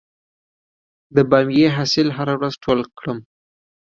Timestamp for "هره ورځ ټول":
2.17-2.79